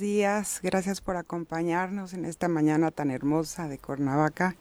[0.00, 4.54] días, gracias por acompañarnos en esta mañana tan hermosa de Cuernavaca.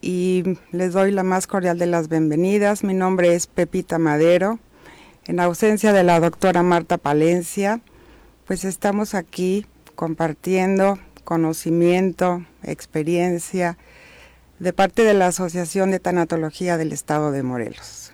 [0.00, 2.82] Y les doy la más cordial de las bienvenidas.
[2.82, 4.58] Mi nombre es Pepita Madero.
[5.26, 7.82] En ausencia de la doctora Marta Palencia,
[8.46, 13.76] pues estamos aquí compartiendo conocimiento, experiencia
[14.60, 18.12] de parte de la Asociación de Tanatología del Estado de Morelos.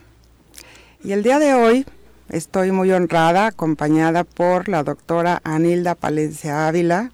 [1.05, 1.87] Y el día de hoy
[2.31, 7.11] Estoy muy honrada, acompañada por la doctora Anilda Palencia Ávila,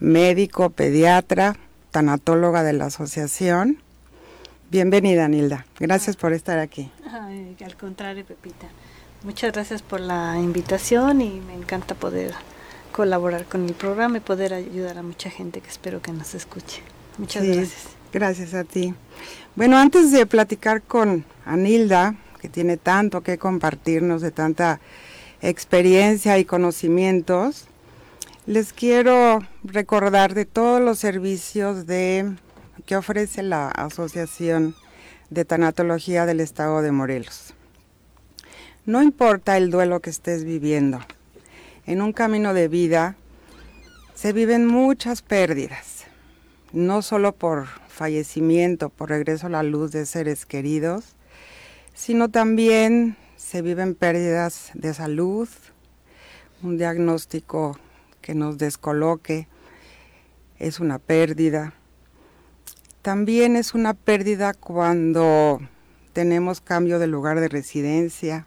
[0.00, 1.54] médico, pediatra,
[1.92, 3.78] tanatóloga de la asociación.
[4.72, 5.66] Bienvenida, Anilda.
[5.78, 6.90] Gracias por estar aquí.
[7.64, 8.66] al contrario, Pepita.
[9.22, 12.34] Muchas gracias por la invitación y me encanta poder
[12.90, 16.82] colaborar con el programa y poder ayudar a mucha gente que espero que nos escuche.
[17.18, 17.86] Muchas gracias.
[18.12, 18.94] Gracias a ti.
[19.54, 24.80] Bueno, antes de platicar con Anilda, que tiene tanto que compartirnos, de tanta
[25.42, 27.68] experiencia y conocimientos,
[28.46, 32.34] les quiero recordar de todos los servicios de,
[32.84, 34.74] que ofrece la Asociación
[35.30, 37.54] de Tanatología del Estado de Morelos.
[38.86, 40.98] No importa el duelo que estés viviendo,
[41.86, 43.14] en un camino de vida
[44.14, 46.06] se viven muchas pérdidas,
[46.72, 51.14] no solo por fallecimiento, por regreso a la luz de seres queridos,
[51.94, 55.48] sino también se viven pérdidas de salud,
[56.62, 57.78] un diagnóstico
[58.20, 59.48] que nos descoloque
[60.58, 61.74] es una pérdida.
[63.02, 65.60] También es una pérdida cuando
[66.12, 68.46] tenemos cambio de lugar de residencia,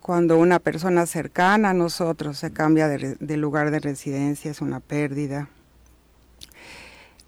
[0.00, 4.80] cuando una persona cercana a nosotros se cambia de, de, lugar de residencia, es una
[4.80, 5.48] pérdida.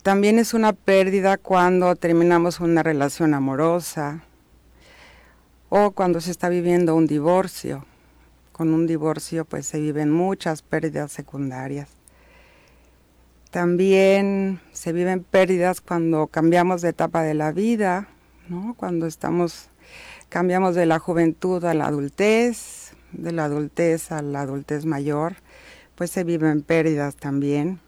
[0.02, 4.24] También es una pérdida cuando terminamos una relación amorosa,
[5.74, 7.86] o cuando se está viviendo un divorcio.
[8.52, 11.88] Con un divorcio pues se viven muchas pérdidas secundarias.
[13.50, 18.08] También se viven pérdidas cuando cambiamos de etapa de la vida,
[18.50, 18.74] ¿no?
[18.74, 19.70] Cuando estamos
[20.28, 25.36] cambiamos de la juventud a la adultez, de la adultez a la adultez mayor,
[25.94, 27.80] pues se viven pérdidas también.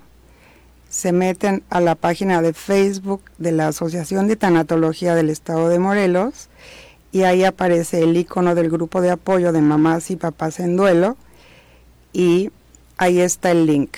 [0.90, 5.78] se meten a la página de Facebook de la Asociación de Tanatología del Estado de
[5.78, 6.50] Morelos
[7.12, 11.16] y ahí aparece el icono del grupo de apoyo de mamás y papás en duelo
[12.12, 12.52] y
[12.98, 13.98] ahí está el link.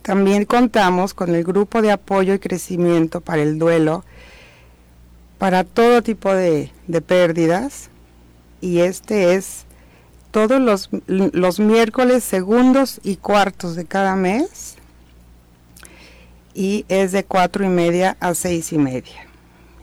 [0.00, 4.04] También contamos con el grupo de apoyo y crecimiento para el duelo
[5.36, 7.90] para todo tipo de, de pérdidas
[8.62, 9.66] y este es
[10.30, 14.77] todos los, los miércoles segundos y cuartos de cada mes
[16.58, 19.28] y es de cuatro y media a seis y media.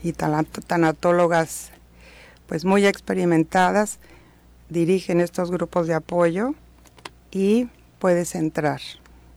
[0.02, 1.70] Y tanatólogas
[2.46, 3.98] pues muy experimentadas
[4.68, 6.54] dirigen estos grupos de apoyo
[7.30, 7.68] y
[7.98, 8.82] puedes entrar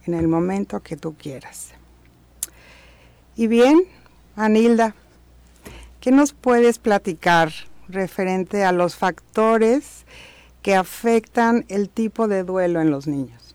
[0.06, 1.70] en el momento que tú quieras.
[3.38, 3.84] Y bien,
[4.36, 4.94] Anilda,
[6.02, 7.52] ¿Qué nos puedes platicar
[7.90, 10.06] referente a los factores
[10.62, 13.54] que afectan el tipo de duelo en los niños?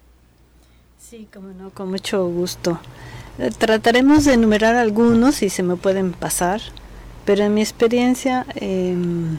[0.98, 2.78] Sí, como no, con mucho gusto.
[3.58, 6.60] Trataremos de enumerar algunos y se me pueden pasar,
[7.24, 9.38] pero en mi experiencia em,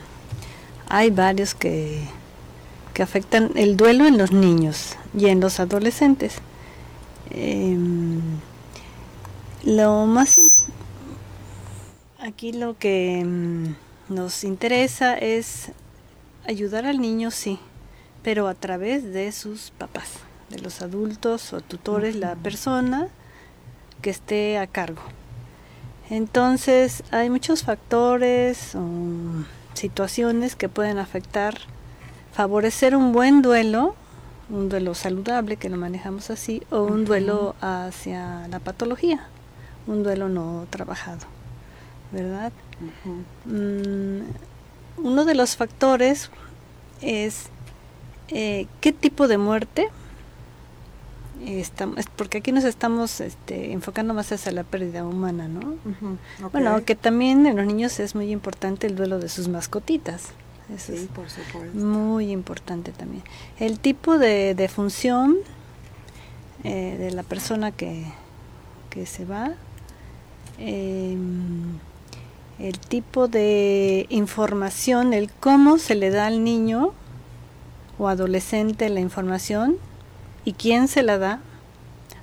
[0.90, 2.02] hay varios que,
[2.94, 6.36] que afectan el duelo en los niños y en los adolescentes.
[7.30, 8.20] Em,
[9.64, 10.62] lo más
[12.20, 13.76] aquí lo que em,
[14.10, 15.72] nos interesa es
[16.46, 17.60] ayudar al niño, sí,
[18.24, 20.10] pero a través de sus papás,
[20.50, 23.08] de los adultos o tutores, la persona
[24.02, 25.02] que esté a cargo.
[26.10, 28.84] Entonces hay muchos factores o
[29.74, 31.56] situaciones que pueden afectar
[32.36, 33.96] favorecer un buen duelo,
[34.50, 39.28] un duelo saludable, que lo manejamos así, o un duelo hacia la patología,
[39.88, 41.26] un duelo no trabajado,
[42.12, 42.52] ¿verdad?
[43.46, 44.24] Mm,
[44.98, 46.30] uno de los factores
[47.02, 47.48] es
[48.28, 49.88] eh, qué tipo de muerte
[51.44, 55.76] estamos, porque aquí nos estamos este, enfocando más hacia la pérdida humana, ¿no?
[56.52, 60.30] Bueno, que también en los niños es muy importante el duelo de sus mascotitas.
[60.74, 61.78] Eso sí, por supuesto.
[61.78, 63.24] Muy importante también.
[63.60, 65.38] El tipo de, de función
[66.64, 68.06] eh, de la persona que,
[68.90, 69.52] que se va,
[70.58, 71.78] em,
[72.58, 76.94] el tipo de información, el cómo se le da al niño
[78.00, 79.78] o adolescente la información
[80.46, 81.40] y quién se la da,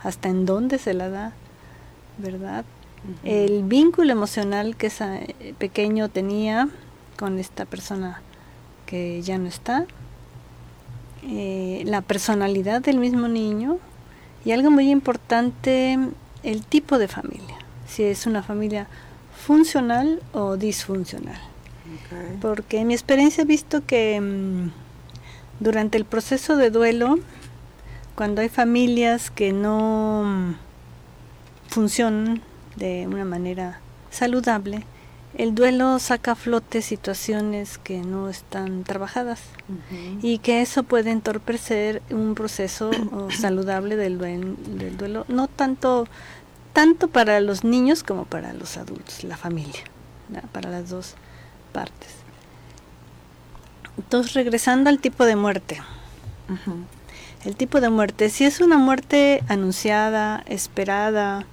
[0.03, 1.33] hasta en dónde se la da,
[2.19, 2.65] ¿verdad?
[3.25, 6.69] El vínculo emocional que ese pequeño tenía
[7.19, 8.23] con esta persona
[8.87, 9.87] que ya no está,
[11.25, 13.79] eh, la personalidad del mismo niño
[14.45, 15.99] y algo muy importante,
[16.43, 18.87] el tipo de familia, si es una familia
[19.47, 21.41] funcional o disfuncional.
[22.41, 24.71] Porque en mi experiencia he visto que mm,
[25.61, 27.19] durante el proceso de duelo,
[28.15, 30.55] cuando hay familias que no mm,
[31.69, 32.43] funcionan
[32.77, 33.81] de una manera
[34.11, 34.85] saludable,
[35.37, 39.41] el duelo saca a flote situaciones que no están trabajadas
[40.21, 42.91] y que eso puede entorpecer un proceso
[43.31, 46.07] saludable del duelo, del duelo, no tanto
[46.73, 49.83] tanto para los niños como para los adultos, la familia,
[50.53, 51.15] para las dos
[51.73, 52.09] partes.
[53.99, 55.83] Entonces, regresando al tipo de muerte.
[57.45, 61.45] El tipo de muerte, si es una muerte anunciada, esperada,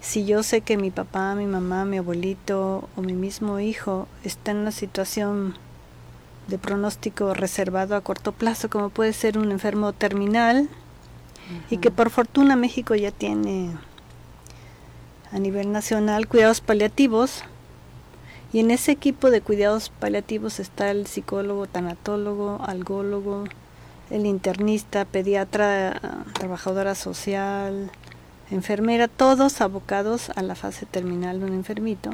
[0.00, 4.50] si yo sé que mi papá, mi mamá, mi abuelito o mi mismo hijo está
[4.50, 5.54] en una situación
[6.48, 10.68] de pronóstico reservado a corto plazo, como puede ser un enfermo terminal,
[11.70, 13.70] y que por fortuna México ya tiene
[15.30, 17.44] a nivel nacional cuidados paliativos,
[18.52, 23.44] y en ese equipo de cuidados paliativos está el psicólogo, tanatólogo, algólogo,
[24.10, 26.00] el internista, pediatra,
[26.34, 27.90] trabajadora social,
[28.50, 32.10] enfermera, todos abocados a la fase terminal de un enfermito.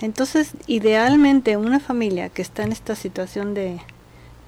[0.00, 3.80] Entonces, idealmente una familia que está en esta situación de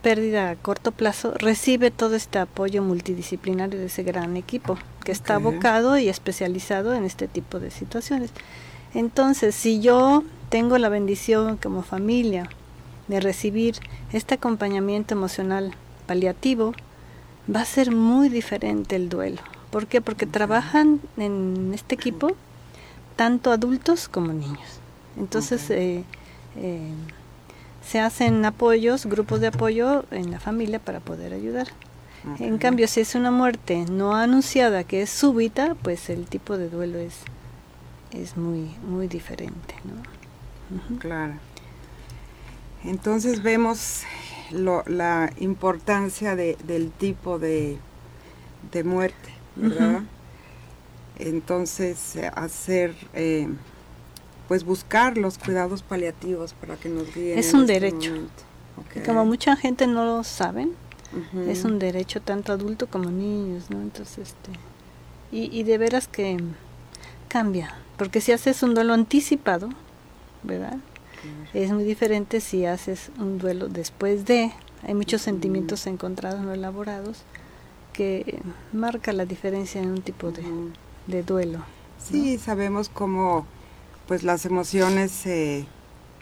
[0.02, 5.36] pérdida a corto plazo recibe todo este apoyo multidisciplinario de ese gran equipo que está
[5.36, 8.30] abocado y especializado en este tipo de situaciones.
[8.94, 12.48] Entonces, si yo tengo la bendición como familia
[13.08, 13.76] de recibir
[14.12, 15.74] este acompañamiento emocional
[16.06, 16.74] paliativo,
[17.54, 19.40] va a ser muy diferente el duelo.
[19.70, 20.00] ¿Por qué?
[20.00, 22.36] Porque trabajan en este equipo
[23.16, 24.80] tanto adultos como niños.
[25.16, 26.04] Entonces eh,
[26.56, 26.92] eh,
[27.86, 31.68] se hacen apoyos, grupos de apoyo en la familia para poder ayudar.
[32.38, 36.68] En cambio, si es una muerte no anunciada que es súbita, pues el tipo de
[36.68, 37.16] duelo es,
[38.12, 39.74] es muy, muy diferente.
[39.82, 40.98] ¿no?
[41.00, 41.34] Claro.
[42.84, 44.02] Entonces vemos
[44.52, 47.78] lo, la importancia de, del tipo de,
[48.70, 49.30] de muerte.
[49.56, 50.02] ¿verdad?
[51.18, 53.48] Entonces, eh, hacer, eh,
[54.48, 57.38] pues buscar los cuidados paliativos para que nos guíen.
[57.38, 58.12] Es un este derecho.
[59.04, 60.72] Como mucha gente no lo saben,
[61.46, 63.82] es un derecho tanto adulto como niños, ¿no?
[63.82, 64.50] Entonces, este,
[65.30, 66.38] y, y de veras que
[67.28, 69.68] cambia, porque si haces un duelo anticipado,
[70.42, 70.78] ¿verdad?
[71.54, 74.52] Es muy diferente si haces un duelo después de,
[74.82, 77.22] hay muchos sentimientos encontrados no elaborados,
[77.92, 78.40] que
[78.72, 81.60] marca la diferencia en un tipo de, duelo.
[81.98, 83.46] Sí, sabemos cómo
[84.06, 85.66] pues las emociones se,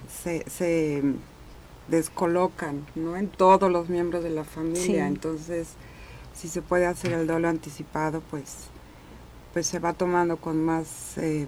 [0.08, 1.02] se,
[1.88, 3.16] descolocan ¿no?
[3.16, 5.06] en todos los miembros de la familia.
[5.06, 5.68] Entonces,
[6.34, 8.66] si se puede hacer el duelo anticipado, pues,
[9.52, 11.46] pues se va tomando con más eh,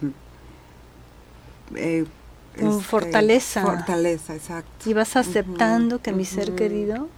[1.77, 2.05] eh,
[2.59, 3.63] con este, fortaleza.
[3.63, 4.89] Fortaleza, exacto.
[4.89, 7.09] Y vas aceptando que mi ser querido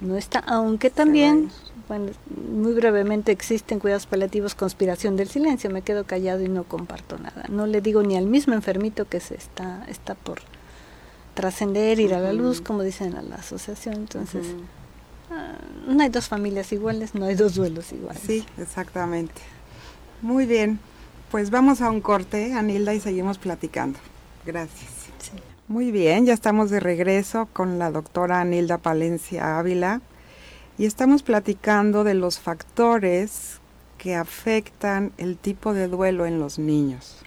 [0.00, 1.50] no está, aunque también,
[1.88, 2.10] bueno,
[2.50, 7.44] muy brevemente existen cuidados paliativos, conspiración del silencio, me quedo callado y no comparto nada.
[7.48, 10.40] No le digo ni al mismo enfermito que se está, está por
[11.34, 13.94] trascender, ir a la luz, como dicen a la asociación.
[13.94, 14.44] Entonces,
[15.30, 15.52] ah,
[15.86, 18.22] no hay dos familias iguales, no hay dos duelos iguales.
[18.26, 19.40] Sí, exactamente.
[20.20, 20.78] Muy bien,
[21.30, 23.98] pues vamos a un corte, Anilda, y seguimos platicando.
[24.44, 24.90] Gracias.
[25.68, 30.00] Muy bien, ya estamos de regreso con la doctora Anilda Palencia Ávila
[30.76, 33.60] y estamos platicando de los factores
[33.96, 37.18] que afectan el tipo de duelo en los niños.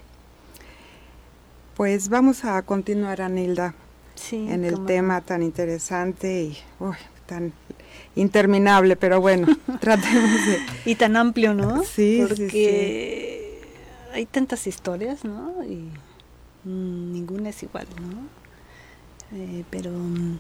[1.76, 3.74] Pues vamos a continuar, Anilda,
[4.32, 6.58] en el tema tan interesante y
[7.26, 7.54] tan
[8.16, 9.48] interminable, pero bueno,
[9.80, 10.60] tratemos de...
[10.86, 11.84] Y tan amplio, ¿no?
[11.84, 13.62] Sí, Porque
[14.14, 15.64] hay tantas historias, ¿no?
[15.64, 15.90] Y
[16.66, 19.38] ninguna es igual, ¿no?
[19.38, 20.40] Eh, pero mm,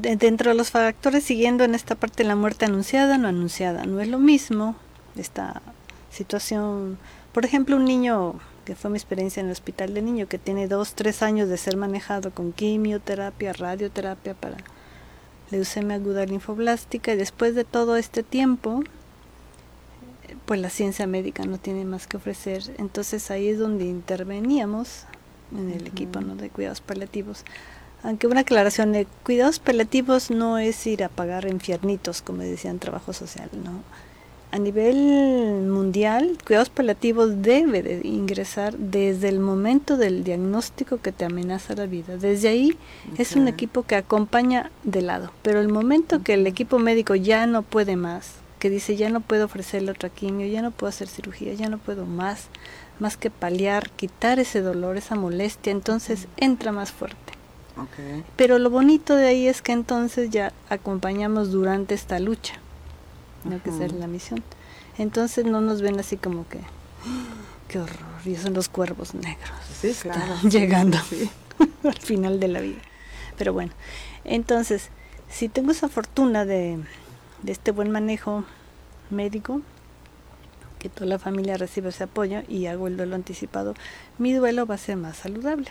[0.00, 4.08] dentro de los factores, siguiendo en esta parte la muerte anunciada, no anunciada, no es
[4.08, 4.76] lo mismo
[5.16, 5.62] esta
[6.10, 6.98] situación.
[7.32, 10.68] Por ejemplo, un niño que fue mi experiencia en el hospital de niño, que tiene
[10.68, 14.58] dos, tres años de ser manejado con quimioterapia, radioterapia para
[15.50, 18.82] leucemia aguda linfoblástica, y después de todo este tiempo,
[20.44, 22.62] pues la ciencia médica no tiene más que ofrecer.
[22.78, 25.06] Entonces ahí es donde interveníamos
[25.52, 26.36] en el equipo ¿no?
[26.36, 27.44] de cuidados paliativos.
[28.02, 33.12] Aunque una aclaración, de cuidados paliativos no es ir a pagar infiernitos, como decían trabajo
[33.12, 33.82] social, ¿no?
[34.50, 41.26] a nivel mundial, cuidados paliativos debe de ingresar desde el momento del diagnóstico que te
[41.26, 42.16] amenaza la vida.
[42.16, 42.78] Desde ahí
[43.18, 47.46] es un equipo que acompaña de lado, pero el momento que el equipo médico ya
[47.46, 51.08] no puede más, que dice ya no puedo ofrecerle otra quimio, ya no puedo hacer
[51.08, 52.48] cirugía, ya no puedo más,
[53.00, 57.34] más que paliar, quitar ese dolor, esa molestia, entonces entra más fuerte.
[58.36, 62.54] Pero lo bonito de ahí es que entonces ya acompañamos durante esta lucha
[63.44, 64.42] no que ser la misión.
[64.96, 66.60] Entonces no nos ven así como que,
[67.68, 69.50] qué horror, y son los cuervos negros.
[69.80, 70.34] Sí, claro.
[70.42, 70.98] llegando
[71.84, 72.80] al final de la vida.
[73.36, 73.72] Pero bueno,
[74.24, 74.88] entonces,
[75.30, 76.78] si tengo esa fortuna de,
[77.42, 78.44] de este buen manejo
[79.10, 79.62] médico,
[80.78, 83.74] que toda la familia recibe ese apoyo y hago el duelo anticipado,
[84.18, 85.68] mi duelo va a ser más saludable.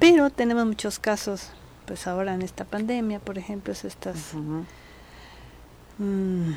[0.00, 1.50] Pero tenemos muchos casos,
[1.86, 4.34] pues ahora en esta pandemia, por ejemplo, estas
[5.98, 6.54] Mm,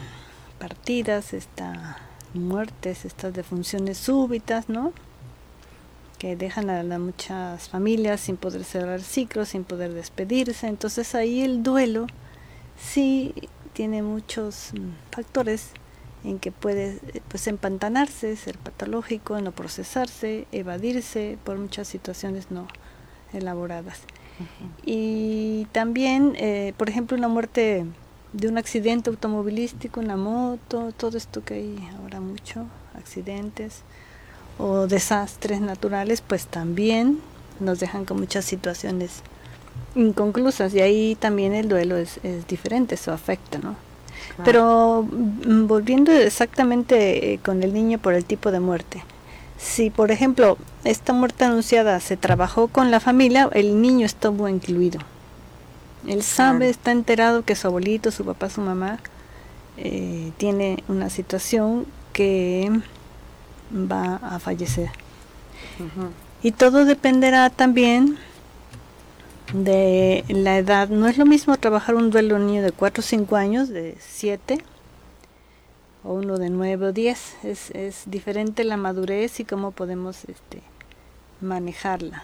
[0.57, 1.97] partidas, estas
[2.33, 4.93] muertes, estas defunciones súbitas, ¿no?
[6.17, 10.67] Que dejan a, muchas familias sin poder cerrar ciclos, sin poder despedirse.
[10.67, 12.07] Entonces ahí el duelo
[12.79, 13.35] sí
[13.73, 15.69] tiene muchos mm, factores
[16.27, 22.67] en que puede pues empantanarse, ser patológico, no procesarse, evadirse por muchas situaciones no
[23.33, 23.99] elaboradas.
[24.85, 27.85] Y también, eh, por ejemplo, una muerte
[28.33, 32.65] de un accidente automovilístico, una moto, todo esto que hay ahora mucho,
[32.95, 33.81] accidentes
[34.59, 37.19] o desastres naturales, pues también
[37.59, 39.23] nos dejan con muchas situaciones
[39.95, 43.86] inconclusas y ahí también el duelo es, es diferente, eso afecta, ¿no?
[44.43, 49.03] Pero mm, volviendo exactamente eh, con el niño por el tipo de muerte,
[49.57, 54.99] si por ejemplo esta muerte anunciada se trabajó con la familia, el niño estuvo incluido,
[56.05, 58.99] él sabe, está enterado que su abuelito, su papá, su mamá
[59.77, 62.71] eh, tiene una situación que
[63.73, 64.89] va a fallecer.
[66.41, 68.17] Y todo dependerá también
[69.53, 70.89] de la edad.
[70.89, 73.95] No es lo mismo trabajar un duelo un niño de 4 o 5 años, de
[73.99, 74.57] 7,
[76.03, 77.37] o uno de 9 o 10.
[77.43, 80.61] Es, es diferente la madurez y cómo podemos este,
[81.41, 82.23] manejarla.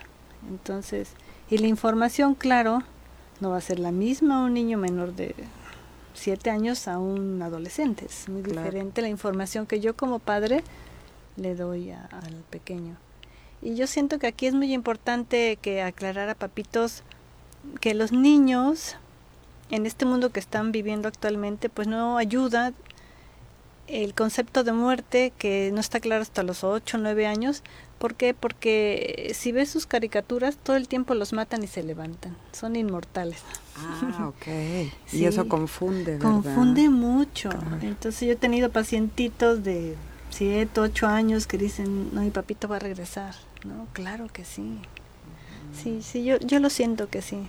[0.50, 1.12] Entonces,
[1.50, 2.84] y la información, claro,
[3.39, 5.36] no va a ser la misma un niño menor de
[6.13, 8.06] 7 años a un adolescente.
[8.06, 10.63] Es muy diferente la información que yo como padre
[11.38, 12.96] le doy al pequeño.
[13.62, 17.03] Y yo siento que aquí es muy importante que aclarar a papitos
[17.79, 18.96] que los niños
[19.70, 22.74] en este mundo que están viviendo actualmente pues no ayuda
[23.88, 27.63] el concepto de muerte que no está claro hasta los 8 o 9 años
[28.03, 28.34] ¿Por qué?
[28.34, 32.36] Porque si ves sus caricaturas, todo el tiempo los matan y se levantan.
[32.51, 33.41] Son inmortales.
[33.77, 34.91] Ah, ok.
[35.13, 36.29] Y eso confunde, ¿verdad?
[36.29, 37.50] Confunde mucho.
[37.82, 39.96] Entonces yo he tenido pacientitos de
[40.32, 43.36] 7, 8 años que dicen, no, mi papito va a regresar.
[43.63, 44.79] No, claro que sí.
[45.82, 47.48] Sí, sí, yo, yo lo siento que sí.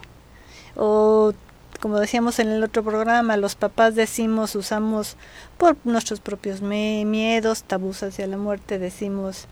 [0.77, 1.33] O
[1.81, 5.17] como decíamos en el otro programa, los papás decimos, usamos
[5.59, 9.47] por nuestros propios miedos, tabús hacia la muerte, decimos,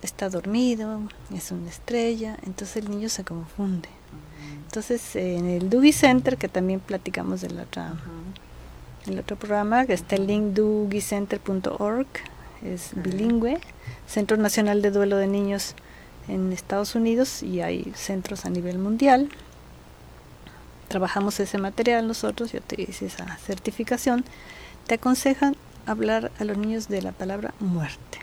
[0.00, 1.02] está dormido,
[1.34, 3.88] es una estrella, entonces el niño se confunde.
[4.64, 7.82] Entonces en el Doogie Center, que también platicamos del otro,
[9.06, 12.06] el otro programa, que está el link doogiecenter.org,
[12.64, 13.60] es bilingüe,
[14.06, 15.74] Centro Nacional de Duelo de Niños
[16.28, 19.28] en Estados Unidos y hay centros a nivel mundial.
[20.88, 24.24] Trabajamos ese material nosotros, yo te hice esa certificación.
[24.86, 28.18] Te aconsejan hablar a los niños de la palabra muerte.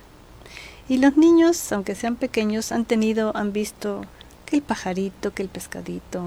[0.90, 4.06] Y los niños, aunque sean pequeños, han tenido, han visto
[4.46, 6.26] que el pajarito, que el pescadito,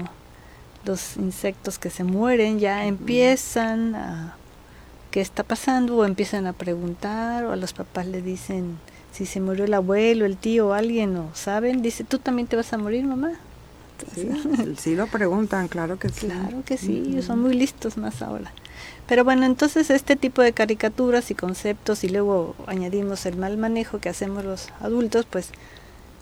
[0.85, 4.35] los insectos que se mueren ya empiezan a
[5.11, 8.79] qué está pasando o empiezan a preguntar o a los papás le dicen
[9.17, 12.71] si se murió el abuelo, el tío alguien o saben, dice, ¿tú también te vas
[12.71, 13.31] a morir, mamá?
[14.77, 16.27] sí, lo preguntan, claro que sí.
[16.27, 18.53] Claro que sí, son muy listos más ahora.
[19.07, 23.97] Pero bueno, entonces este tipo de caricaturas y conceptos y luego añadimos el mal manejo
[23.97, 25.49] que hacemos los adultos, pues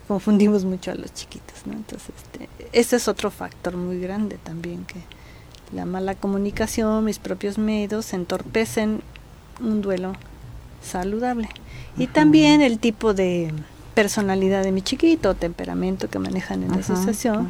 [0.08, 1.74] confundimos mucho a los chiquitos, ¿no?
[1.74, 5.00] Entonces, este, ese es otro factor muy grande también, que
[5.74, 9.02] la mala comunicación, mis propios miedos entorpecen
[9.60, 10.14] un duelo
[10.82, 11.50] saludable.
[11.98, 13.52] Y también el tipo de
[13.94, 17.48] personalidad de mi chiquito, temperamento que manejan en la asociación,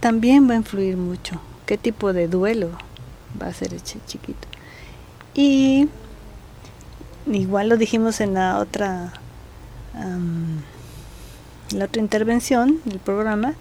[0.00, 1.40] también va a influir mucho.
[1.66, 2.70] ¿Qué tipo de duelo
[3.40, 4.48] va a ser ese chiquito?
[5.34, 5.88] Y
[7.26, 9.12] igual lo dijimos en la otra,
[11.70, 13.54] la otra intervención del programa,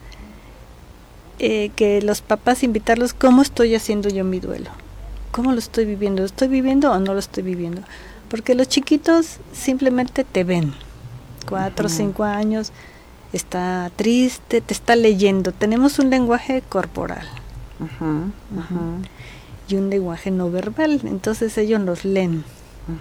[1.39, 4.69] eh, que los papás invitarlos cómo estoy haciendo yo mi duelo,
[5.31, 7.81] cómo lo estoy viviendo, ¿lo estoy viviendo o no lo estoy viviendo?
[8.33, 10.73] Porque los chiquitos simplemente te ven.
[11.47, 12.71] Cuatro o cinco años,
[13.31, 15.51] está triste, te está leyendo.
[15.51, 17.27] Tenemos un lenguaje corporal.
[19.69, 22.43] Y un lenguaje no verbal, entonces ellos nos leen,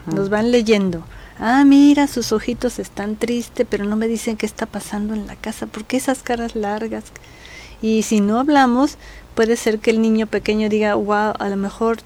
[0.04, 1.02] nos van leyendo.
[1.38, 5.36] Ah, mira, sus ojitos están tristes, pero no me dicen qué está pasando en la
[5.36, 7.04] casa, porque esas caras largas.
[7.80, 8.98] Y si no hablamos,
[9.34, 12.00] puede ser que el niño pequeño diga, wow, a lo mejor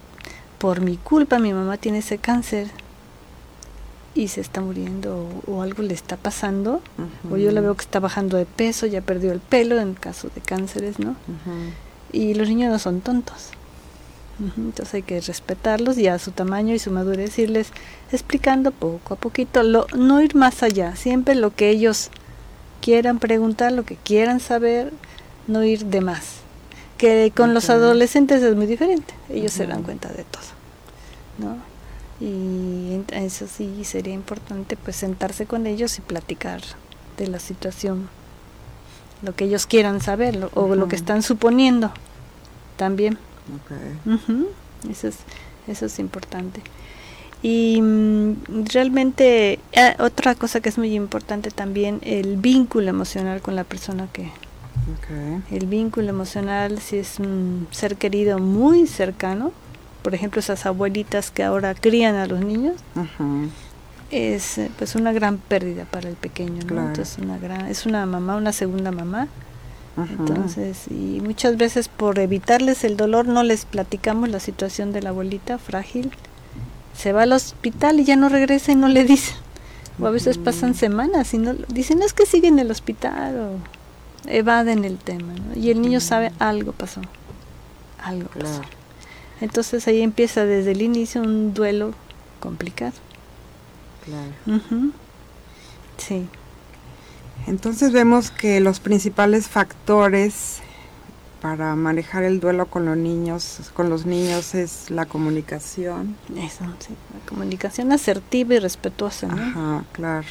[0.58, 2.68] por mi culpa mi mamá tiene ese cáncer,
[4.16, 6.80] y se está muriendo o, algo le está pasando,
[7.30, 10.28] o yo la veo que está bajando de peso, ya perdió el pelo en caso
[10.34, 11.16] de cánceres, ¿no?
[12.12, 13.50] Y los niños no son tontos.
[14.38, 17.68] Entonces hay que respetarlos y a su tamaño y su madurez irles
[18.12, 22.10] explicando poco a poquito, lo, no ir más allá, siempre lo que ellos
[22.82, 24.92] quieran preguntar, lo que quieran saber,
[25.46, 26.36] no ir de más.
[26.98, 30.42] Que con los adolescentes es muy diferente, ellos se dan cuenta de todo,
[31.38, 31.56] ¿no?
[32.20, 36.62] Y eso sí sería importante pues sentarse con ellos y platicar
[37.18, 38.08] de la situación
[39.22, 41.90] lo que ellos quieran saber o lo que están suponiendo
[42.76, 43.18] también.
[44.90, 45.16] Eso es
[45.66, 46.62] eso es importante.
[47.42, 53.56] Y mm, realmente ah, otra cosa que es muy importante también el vínculo emocional con
[53.56, 54.30] la persona que
[55.50, 59.52] el vínculo emocional si es un ser querido muy cercano
[60.06, 62.76] por ejemplo, esas abuelitas que ahora crían a los niños,
[64.12, 68.36] es eh, pues una gran pérdida para el pequeño, Entonces una gran, es una mamá,
[68.36, 69.26] una segunda mamá.
[69.96, 75.08] Entonces, y muchas veces por evitarles el dolor no les platicamos la situación de la
[75.08, 76.12] abuelita frágil.
[76.96, 79.34] Se va al hospital y ya no regresa y no le dicen.
[80.00, 84.30] O a veces pasan semanas y no dicen, es que sigue en el hospital o
[84.30, 85.32] evaden el tema.
[85.56, 87.00] Y el niño sabe algo pasó.
[88.04, 88.62] Algo pasó.
[89.40, 91.92] Entonces ahí empieza desde el inicio un duelo
[92.40, 92.94] complicado.
[94.04, 94.62] Claro.
[95.98, 96.26] Sí.
[97.46, 100.60] Entonces vemos que los principales factores
[101.40, 106.16] para manejar el duelo con los niños, con los niños es la comunicación.
[106.36, 109.42] Eso, sí, la comunicación asertiva y respetuosa, ¿no?
[109.42, 110.26] Ajá, claro.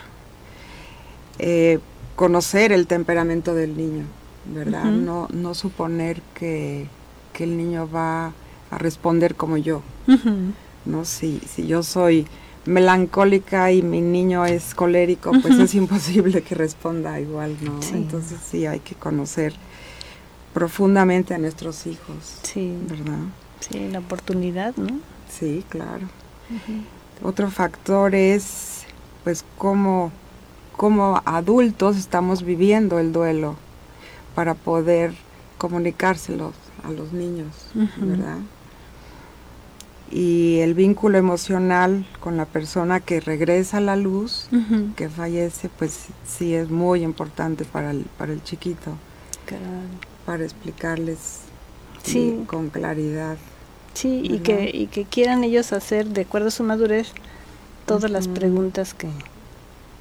[1.37, 1.79] Eh,
[2.15, 4.05] conocer el temperamento del niño,
[4.53, 4.85] ¿verdad?
[4.85, 6.87] no, no suponer que,
[7.33, 8.33] que el niño va
[8.71, 9.81] a responder como yo.
[10.85, 11.05] ¿no?
[11.05, 12.27] Si, si yo soy
[12.65, 17.79] melancólica y mi niño es colérico, pues es imposible que responda igual, ¿no?
[17.93, 19.53] Entonces sí hay que conocer
[20.53, 22.75] profundamente a nuestros hijos, sí.
[22.87, 23.19] ¿verdad?
[23.59, 24.99] Sí, la oportunidad, ¿no?
[25.29, 26.07] Sí, claro.
[27.23, 28.83] Otro factor es,
[29.23, 30.11] pues, cómo,
[30.75, 33.55] cómo adultos estamos viviendo el duelo
[34.33, 35.13] para poder
[35.57, 37.53] comunicárselo a los niños,
[37.97, 38.37] ¿verdad?
[40.11, 44.47] Y el vínculo emocional con la persona que regresa a la luz,
[44.95, 48.91] que fallece, pues sí es muy importante para el, para el chiquito,
[50.25, 51.39] para explicarles
[52.47, 53.37] con claridad.
[53.93, 57.11] Sí, y que, y que quieran ellos hacer, de acuerdo a su madurez,
[57.85, 59.09] todas las preguntas que,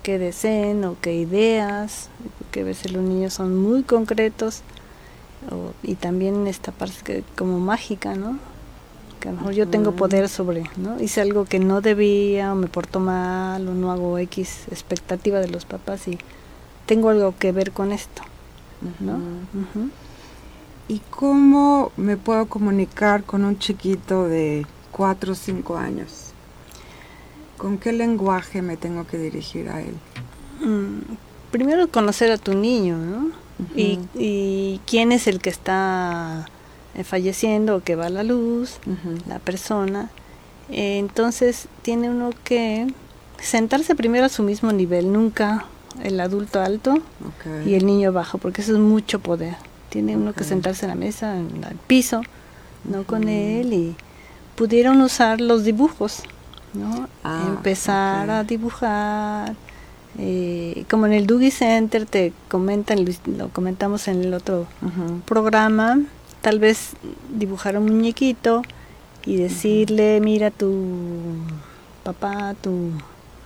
[0.02, 4.62] qué deseen o qué ideas, porque a veces los niños son muy concretos
[5.82, 8.38] y también esta parte que, como mágica, ¿no?
[9.24, 11.00] Que a lo mejor yo tengo poder sobre, ¿no?
[11.00, 15.48] Hice algo que no debía o me porto mal o no hago X expectativa de
[15.48, 16.18] los papás y
[16.84, 18.20] tengo algo que ver con esto,
[19.00, 19.18] ¿no?
[20.88, 26.32] ¿Y cómo me puedo comunicar con un chiquito de 4 o 5 años?
[27.56, 29.94] ¿Con qué lenguaje me tengo que dirigir a él?
[30.60, 31.14] Mm,
[31.50, 33.30] primero conocer a tu niño, ¿no?
[33.74, 36.44] y, quién es el que está
[37.02, 38.78] falleciendo o que va la luz,
[39.26, 40.10] la persona.
[40.70, 42.86] entonces tiene uno que
[43.40, 45.66] sentarse primero a su mismo nivel, nunca
[46.02, 46.94] el adulto alto
[47.66, 49.56] y el niño bajo, porque eso es mucho poder.
[49.90, 52.22] Tiene uno que sentarse en la mesa, en el piso,
[52.84, 53.96] no con él, y
[54.56, 56.22] pudieron usar los dibujos,
[56.72, 57.08] ¿no?
[57.22, 59.54] Ah, Empezar a dibujar,
[60.18, 63.04] eh, como en el Doogie Center te comentan,
[63.36, 64.66] lo comentamos en el otro
[65.26, 66.00] programa,
[66.44, 66.92] tal vez
[67.30, 68.60] dibujar un muñequito
[69.24, 70.84] y decirle, mira tu
[72.02, 72.90] papá, tu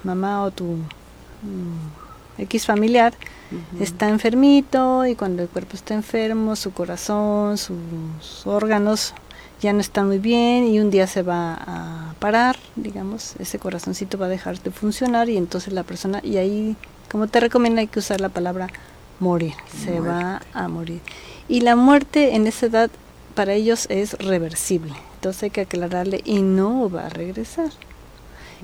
[0.03, 3.15] mamá o tu mm, X familiar
[3.81, 9.15] está enfermito y cuando el cuerpo está enfermo, su corazón, sus órganos
[9.61, 14.19] ya no están muy bien y un día se va a parar, digamos, ese corazoncito
[14.19, 16.77] va a dejar de funcionar y entonces la persona, y ahí,
[17.11, 18.67] como te recomiendo, hay que usar la palabra
[19.21, 21.01] morir, se va a morir.
[21.49, 22.91] Y la muerte en esa edad
[23.35, 27.71] para ellos es reversible, entonces hay que aclararle y no va a regresar.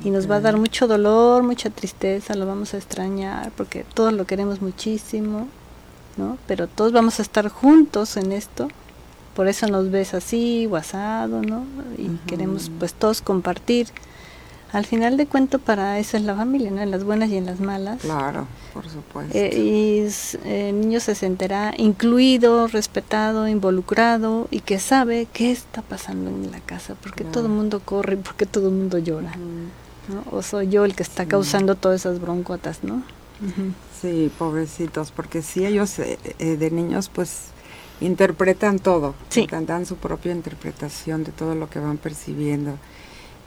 [0.05, 4.13] Y nos va a dar mucho dolor, mucha tristeza, lo vamos a extrañar porque todos
[4.13, 5.47] lo queremos muchísimo,
[6.17, 6.37] ¿no?
[6.49, 8.69] Pero todos vamos a estar juntos en esto
[9.35, 11.65] por eso nos ves así, guasado, ¿no?
[11.99, 13.89] Y queremos pues todos compartir.
[14.75, 16.81] Al final de cuento para eso es la familia, ¿no?
[16.81, 18.01] En las buenas y en las malas.
[18.01, 19.33] Claro, por supuesto.
[19.33, 26.29] Eh, y el niño se sentirá incluido, respetado, involucrado y que sabe qué está pasando
[26.29, 29.37] en la casa, porque todo el mundo corre, porque todo el mundo llora,
[30.09, 30.37] ¿no?
[30.37, 33.05] O soy yo el que está causando todas esas broncotas, ¿no?
[34.03, 37.51] Sí, pobrecitos, porque si ellos eh, eh, de niños pues
[38.01, 39.15] interpretan todo,
[39.69, 42.77] dan su propia interpretación de todo lo que van percibiendo.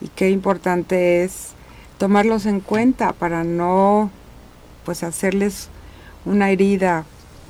[0.00, 1.50] Y qué importante es
[1.98, 4.10] tomarlos en cuenta para no
[4.84, 5.68] pues hacerles
[6.24, 7.04] una herida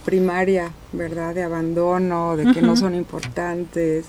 [0.05, 1.35] primaria, ¿verdad?
[1.35, 4.07] De abandono, de que no son importantes,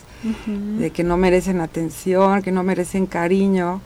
[0.78, 3.82] de que no merecen atención, que no merecen cariño,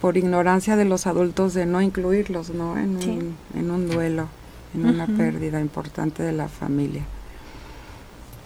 [0.00, 2.76] por ignorancia de los adultos de no incluirlos, ¿no?
[2.76, 4.28] En, un, en un duelo,
[4.74, 7.02] en una pérdida importante de la familia.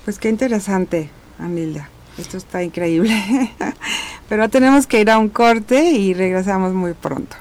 [0.05, 1.89] Pues qué interesante, Anilda.
[2.19, 3.13] Esto está increíble.
[4.29, 7.37] Pero tenemos que ir a un corte y regresamos muy pronto.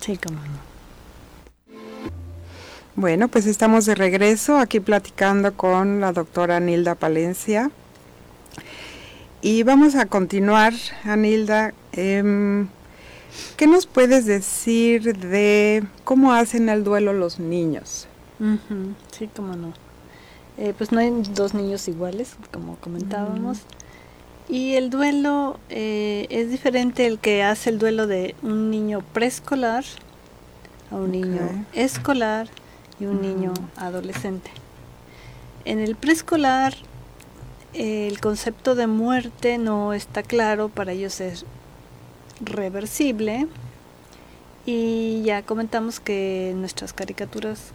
[0.00, 0.64] Sí, cómo no.
[2.96, 7.70] Bueno, pues estamos de regreso aquí platicando con la doctora Anilda Palencia.
[9.42, 10.72] Y vamos a continuar,
[11.04, 11.74] Anilda.
[11.92, 12.68] Em,
[13.56, 18.06] ¿Qué nos puedes decir de cómo hacen el duelo los niños?
[19.10, 19.72] Sí, cómo no.
[20.56, 23.60] Eh, pues no hay dos niños iguales, como comentábamos.
[24.48, 29.84] Y el duelo eh, es diferente el que hace el duelo de un niño preescolar
[30.90, 31.40] a un niño
[31.72, 32.48] escolar
[33.00, 34.50] y un niño adolescente.
[35.64, 36.74] En el preescolar
[37.74, 41.44] el concepto de muerte no está claro, para ellos es
[42.40, 43.48] reversible
[44.64, 47.72] y ya comentamos que nuestras caricaturas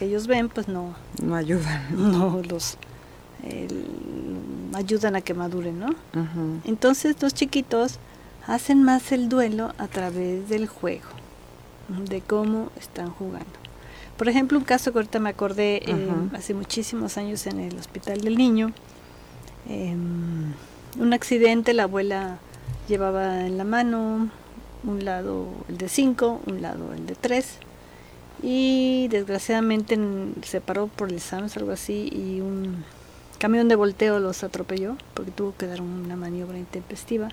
[0.00, 0.94] que ellos ven, pues no...
[1.22, 1.82] No ayudan.
[1.94, 2.78] No los
[4.72, 5.94] ayudan a que maduren, ¿no?
[6.64, 7.98] Entonces los chiquitos
[8.46, 11.10] hacen más el duelo a través del juego,
[12.08, 13.52] de cómo están jugando.
[14.16, 18.22] Por ejemplo, un caso que ahorita me acordé eh, hace muchísimos años en el Hospital
[18.22, 18.72] del Niño,
[19.68, 20.54] em,
[20.98, 22.38] un accidente, la abuela
[22.88, 24.30] llevaba en la mano
[24.84, 27.58] un lado el de 5, un lado el de 3,
[28.42, 29.98] y desgraciadamente
[30.42, 32.84] se paró por el SAMS, algo así, y un
[33.38, 37.28] camión de volteo los atropelló porque tuvo que dar una maniobra intempestiva.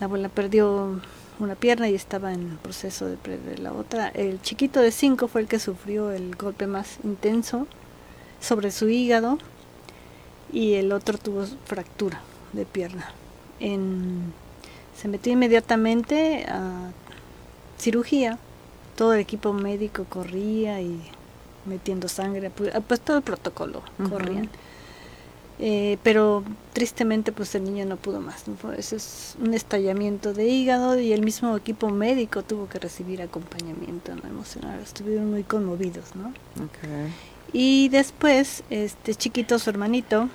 [0.00, 1.00] La abuela perdió
[1.38, 4.08] una pierna y estaba en proceso de perder la otra.
[4.08, 7.66] El chiquito de 5 fue el que sufrió el golpe más intenso
[8.40, 9.38] sobre su hígado
[10.52, 12.20] y el otro tuvo fractura
[12.52, 13.10] de pierna.
[13.60, 14.32] En,
[14.96, 16.90] se metió inmediatamente a
[17.78, 18.38] cirugía
[19.02, 20.96] todo el equipo médico corría y
[21.66, 24.48] metiendo sangre, pues, ah, pues todo el protocolo corrían.
[25.58, 28.44] Eh, pero tristemente pues el niño no pudo más.
[28.46, 28.72] ¿no?
[28.74, 34.14] Ese es un estallamiento de hígado y el mismo equipo médico tuvo que recibir acompañamiento
[34.14, 34.22] ¿no?
[34.28, 34.78] emocional.
[34.78, 36.32] Estuvieron muy conmovidos, ¿no?
[37.52, 40.28] Y después, este chiquito, su hermanito,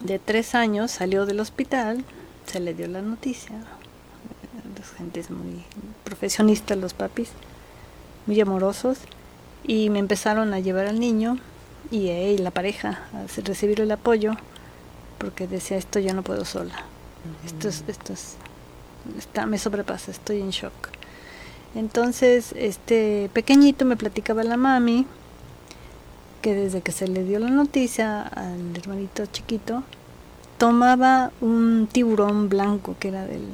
[0.00, 2.04] de tres años, salió del hospital,
[2.44, 3.52] se le dio la noticia.
[4.76, 5.64] Las gentes muy
[6.04, 7.30] profesionistas, los papis,
[8.26, 8.98] muy amorosos,
[9.64, 11.38] y me empezaron a llevar al niño
[11.90, 14.32] y, la pareja a recibir el apoyo
[15.18, 16.74] porque decía esto ya no puedo sola.
[17.44, 18.36] Esto es esto es
[19.18, 20.72] está me sobrepasa estoy en shock
[21.74, 25.06] entonces este pequeñito me platicaba la mami
[26.42, 29.84] que desde que se le dio la noticia al hermanito chiquito
[30.58, 33.46] tomaba un tiburón blanco que era del,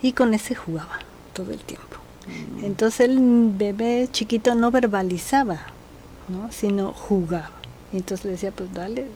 [0.00, 0.98] y con ese jugaba
[1.32, 1.96] todo el tiempo
[2.62, 3.18] entonces el
[3.56, 5.60] bebé chiquito no verbalizaba
[6.28, 6.50] ¿no?
[6.50, 7.50] sino jugaba.
[7.92, 9.06] Y entonces le decía, pues dale,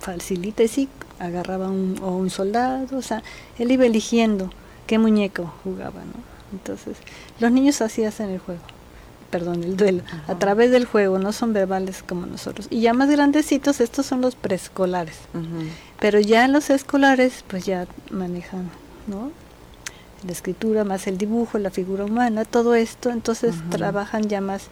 [0.00, 3.22] facilita y sí, agarraba un, o un soldado, o sea,
[3.58, 4.50] él iba eligiendo
[4.86, 6.32] qué muñeco jugaba, ¿no?
[6.52, 6.96] Entonces,
[7.38, 8.60] los niños así hacen el juego,
[9.30, 12.66] perdón, el duelo, a través del juego, no son verbales como nosotros.
[12.68, 15.16] Y ya más grandecitos, estos son los preescolares.
[15.98, 18.68] Pero ya en los escolares, pues ya manejan,
[19.06, 19.30] ¿no?
[20.24, 24.68] La escritura, más el dibujo, la figura humana, todo esto, entonces trabajan ya más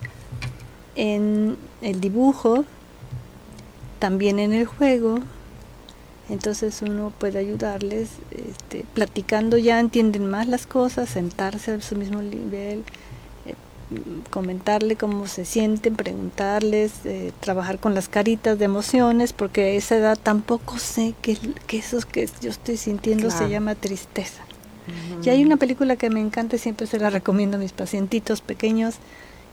[0.94, 2.64] en el dibujo,
[3.98, 5.18] también en el juego.
[6.28, 12.22] Entonces uno puede ayudarles, este, platicando ya entienden más las cosas, sentarse a su mismo
[12.22, 12.84] nivel,
[14.30, 19.96] comentarle cómo se sienten, preguntarles, eh, trabajar con las caritas de emociones, porque a esa
[19.96, 24.42] edad tampoco sé que, que eso que yo estoy sintiendo se llama tristeza.
[25.24, 28.40] Y hay una película que me encanta y siempre se la recomiendo a mis pacientitos
[28.40, 28.96] pequeños,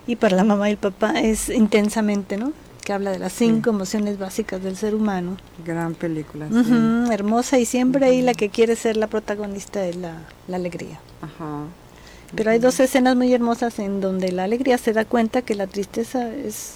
[0.07, 2.53] y para la mamá y el papá es intensamente, ¿no?
[2.85, 5.35] Que habla de las cinco emociones básicas del ser humano.
[5.65, 6.47] Gran película.
[7.11, 10.21] hermosa y siempre ahí la que quiere ser la protagonista es la,
[10.51, 11.01] alegría.
[11.21, 11.65] Ajá.
[12.35, 15.67] Pero hay dos escenas muy hermosas en donde la alegría se da cuenta que la
[15.67, 16.75] tristeza es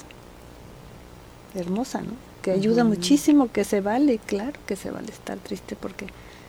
[1.56, 2.14] hermosa, ¿no?
[2.42, 6.08] Que ayuda muchísimo, que se vale, claro que se vale estar triste porque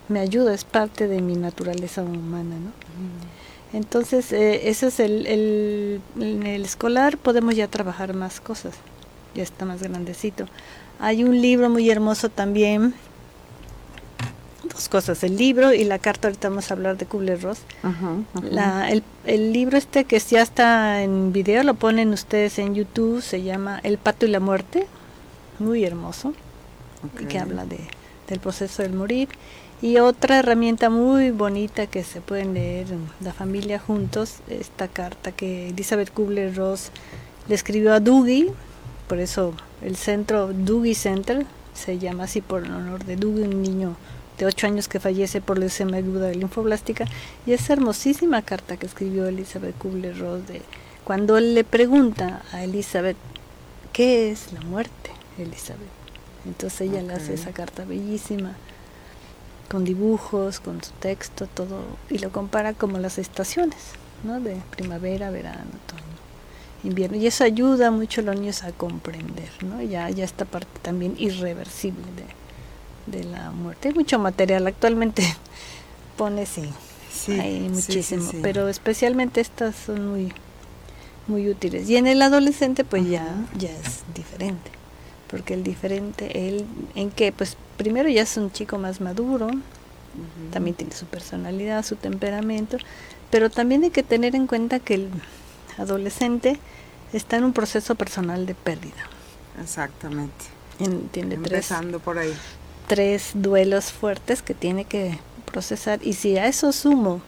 [0.09, 2.73] me ayuda, es parte de mi naturaleza humana, ¿no?
[3.73, 8.75] Entonces, eh, eso es el, el, en el escolar podemos ya trabajar más cosas,
[9.35, 10.47] ya está más grandecito.
[11.01, 12.95] Hay un libro muy hermoso también,
[14.73, 17.59] dos cosas, el libro y la carta, ahorita vamos a hablar de Kubler-Ross.
[18.89, 23.43] el, el, libro este que ya está en video, lo ponen ustedes en YouTube, se
[23.43, 24.87] llama El pato y la muerte,
[25.59, 26.35] muy hermoso,
[27.29, 27.79] que habla de,
[28.29, 29.29] del proceso del morir.
[29.81, 32.87] Y otra herramienta muy bonita que se pueden leer
[33.21, 36.91] la familia juntos, esta carta que Elizabeth Kubler-Ross
[37.49, 38.53] le escribió a Dougie,
[39.09, 43.63] por eso el centro Dougie Center se llama así por el honor de Dougie, un
[43.63, 43.97] niño
[44.39, 47.07] de 8 años que fallece por leucemia aguda de linfoblástica,
[47.47, 50.63] y esa hermosísima carta que escribió Elizabeth Kubler-Ross de
[51.05, 53.17] cuando él le pregunta a Elizabeth,
[53.93, 55.81] ¿qué es la muerte, Elizabeth?
[56.47, 58.53] Entonces ella le hace esa carta bellísima
[59.69, 63.79] con dibujos, con su texto, todo, y lo compara como las estaciones,
[64.23, 64.39] ¿no?
[64.41, 66.03] De primavera, verano, otoño,
[66.85, 67.17] invierno.
[67.17, 69.81] Y eso ayuda mucho a los niños a comprender, ¿no?
[69.83, 72.42] Ya, ya esta parte también irreversible de,
[73.07, 73.89] de la muerte.
[73.89, 75.23] Hay mucho material, actualmente
[76.17, 76.71] pone sí,
[77.13, 80.33] sí hay muchísimo, pero especialmente estas son muy,
[81.27, 81.89] muy útiles.
[81.89, 84.71] Y en el adolescente pues ya, ya es diferente
[85.33, 87.33] porque el diferente, él, ¿en qué?
[87.33, 89.49] Pues primero ya es un chico más maduro,
[90.53, 92.77] también tiene su personalidad, su temperamento,
[93.31, 95.09] pero también hay que tener en cuenta que el
[95.79, 96.59] adolescente
[97.15, 99.09] está en un proceso personal de pérdida.
[99.63, 100.45] Exactamente.
[100.79, 102.35] Entiende Empezando por ahí.
[102.93, 105.99] Tres duelos fuertes que tiene que procesar.
[106.03, 107.23] Y si a eso sumo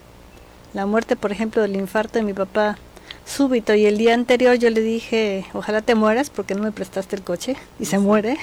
[0.74, 2.76] la muerte, por ejemplo, del infarto de mi papá
[3.24, 7.16] súbito y el día anterior yo le dije, ojalá te mueras porque no me prestaste
[7.16, 8.36] el coche y se muere.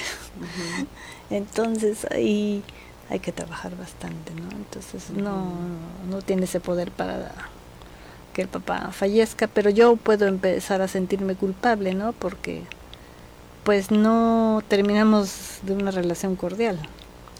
[1.29, 2.63] Entonces ahí
[3.07, 4.49] hay que trabajar bastante, ¿no?
[4.57, 5.51] Entonces no,
[6.09, 7.33] no tiene ese poder para
[8.33, 12.13] que el papá fallezca, pero yo puedo empezar a sentirme culpable, ¿no?
[12.13, 12.63] Porque
[13.63, 16.79] pues no terminamos de una relación cordial,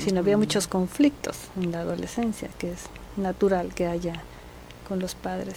[0.03, 2.79] sino había muchos conflictos en la adolescencia, que es
[3.17, 4.21] natural que haya
[4.87, 5.55] con los padres.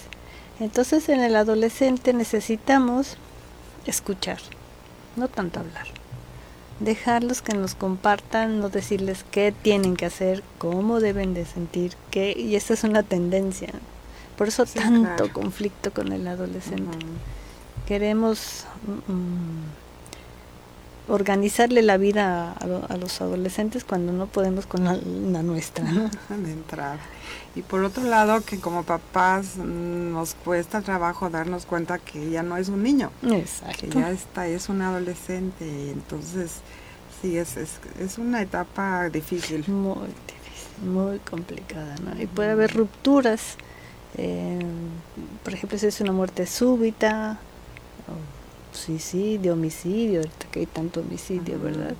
[0.59, 3.17] Entonces en el adolescente necesitamos
[3.85, 4.39] escuchar,
[5.15, 5.87] no tanto hablar.
[6.79, 12.33] Dejarlos que nos compartan, no decirles qué tienen que hacer, cómo deben de sentir, qué,
[12.37, 13.69] y esa es una tendencia.
[14.37, 16.97] Por eso tanto conflicto con el adolescente.
[17.87, 18.65] Queremos
[19.07, 19.84] mm,
[21.07, 25.85] organizarle la vida a, los adolescentes cuando no podemos con la, nuestra.
[25.85, 26.09] ¿no?
[26.29, 26.99] De entrada.
[27.55, 32.57] Y por otro lado, que como papás nos cuesta trabajo darnos cuenta que ya no
[32.57, 33.11] es un niño.
[33.23, 33.77] Exacto.
[33.81, 35.91] Que ya está, es un adolescente.
[35.91, 36.59] Entonces,
[37.21, 39.63] sí, es, es, es una etapa difícil.
[39.67, 41.95] Muy difícil, muy complicada.
[42.03, 42.21] ¿no?
[42.21, 43.55] Y puede haber rupturas.
[44.17, 44.59] Eh,
[45.43, 47.39] por ejemplo, si es una muerte súbita,
[48.75, 51.95] suicidio, homicidio, que hay tanto homicidio, ¿verdad?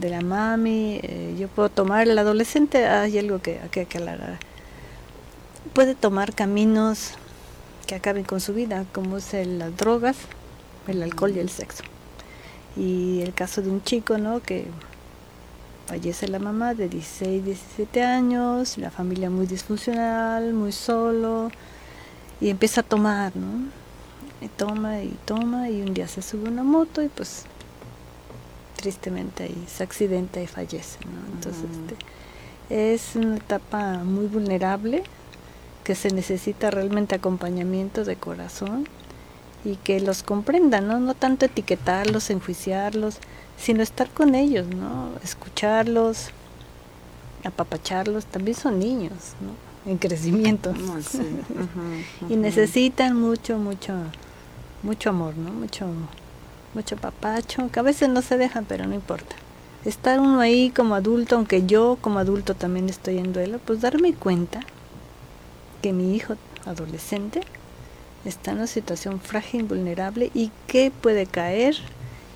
[0.00, 3.98] De la mami, eh, yo puedo tomar, el adolescente, hay algo que, que hay que
[3.98, 4.38] aclarar,
[5.72, 7.12] puede tomar caminos
[7.86, 10.16] que acaben con su vida, como es las drogas,
[10.86, 11.82] el alcohol y el sexo.
[12.76, 14.40] Y el caso de un chico, ¿no?
[14.40, 14.66] Que
[15.86, 21.50] fallece la mamá de 16, 17 años, la familia muy disfuncional, muy solo,
[22.40, 23.81] y empieza a tomar, ¿no?
[24.42, 27.44] Y toma y toma y un día se sube una moto y pues
[28.76, 30.98] tristemente ahí se accidenta y fallece.
[31.04, 31.34] ¿no?
[31.34, 35.04] Entonces este, es una etapa muy vulnerable
[35.84, 38.88] que se necesita realmente acompañamiento de corazón
[39.64, 40.98] y que los comprendan, ¿no?
[40.98, 43.18] no tanto etiquetarlos, enjuiciarlos,
[43.56, 45.10] sino estar con ellos, ¿no?
[45.22, 46.30] escucharlos,
[47.44, 49.90] apapacharlos, también son niños, ¿no?
[49.90, 50.74] en crecimiento.
[52.28, 53.94] y necesitan mucho, mucho
[54.82, 55.52] mucho amor, ¿no?
[55.52, 55.86] Mucho,
[56.74, 59.36] mucho papacho, que a veces no se dejan, pero no importa.
[59.84, 64.14] Estar uno ahí como adulto, aunque yo como adulto también estoy en duelo, pues darme
[64.14, 64.60] cuenta
[65.80, 67.40] que mi hijo adolescente
[68.24, 71.76] está en una situación frágil, vulnerable y que puede caer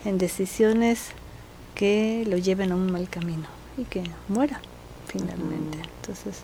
[0.04, 1.11] en decisiones
[1.74, 4.61] que lo lleven a un mal camino y que muera
[5.06, 5.78] finalmente.
[6.00, 6.42] Entonces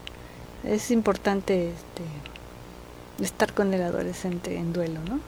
[0.62, 5.18] es importante este, estar con el adolescente en duelo, ¿no?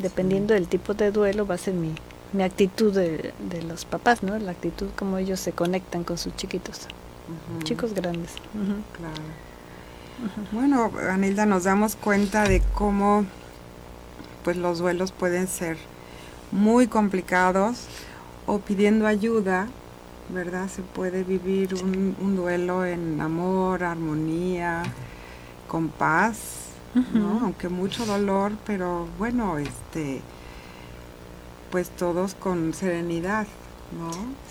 [0.00, 1.94] Dependiendo del tipo de duelo va a ser mi,
[2.32, 3.32] mi actitud de,
[3.66, 4.38] los papás, ¿no?
[4.38, 6.86] La actitud como ellos se conectan con sus chiquitos,
[7.64, 8.32] chicos grandes.
[8.96, 9.22] Claro.
[10.52, 13.24] Bueno, Anilda, nos damos cuenta de cómo
[14.44, 15.76] pues los duelos pueden ser
[16.52, 17.84] muy complicados
[18.46, 19.68] o pidiendo ayuda,
[20.28, 20.68] ¿verdad?
[20.68, 24.82] Se puede vivir un, un duelo en amor, armonía,
[25.68, 27.40] con paz, ¿no?
[27.42, 30.22] Aunque mucho dolor, pero bueno, este,
[31.70, 33.46] pues todos con serenidad,
[33.98, 34.10] ¿no?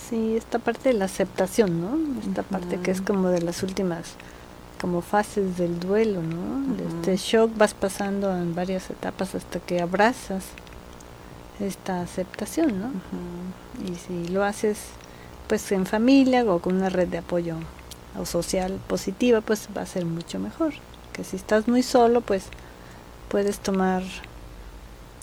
[0.10, 2.20] Sí, esta parte de la aceptación, ¿no?
[2.22, 4.14] Esta parte que es como de las últimas
[4.80, 6.76] como fases del duelo, ¿no?
[6.76, 10.46] De este shock vas pasando en varias etapas hasta que abrazas
[11.60, 12.92] esta aceptación, ¿no?
[13.86, 14.80] Y si lo haces
[15.48, 17.56] pues en familia o con una red de apoyo
[18.18, 20.74] o social positiva, pues va a ser mucho mejor
[21.24, 22.46] si estás muy solo, pues
[23.30, 24.04] puedes tomar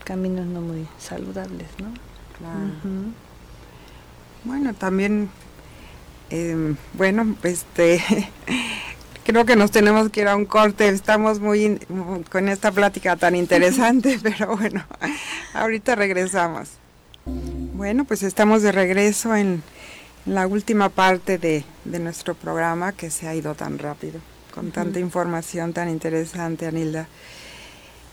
[0.05, 1.89] caminos no muy saludables, ¿no?
[2.39, 3.13] Claro.
[4.45, 5.29] Bueno, también,
[6.31, 8.03] em, bueno, este,
[9.25, 11.81] creo que nos tenemos que ir a un corte, estamos muy
[12.31, 14.85] con esta plática tan interesante, pero bueno,
[15.55, 16.71] ahorita regresamos.
[17.25, 19.63] Bueno, pues estamos de regreso en
[20.27, 24.21] la última parte de nuestro programa que se ha ido tan rápido
[24.57, 27.09] con tanta información tan interesante, Anilda.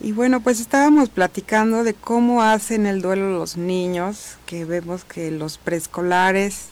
[0.01, 5.32] Y bueno, pues estábamos platicando de cómo hacen el duelo los niños, que vemos que
[5.32, 6.65] los preescolares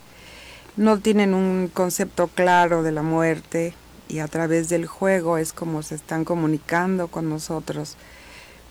[0.76, 3.74] no tienen un concepto claro de la muerte
[4.10, 7.96] y a través del juego es como se están comunicando con nosotros